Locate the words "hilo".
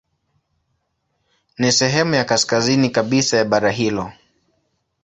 3.71-4.11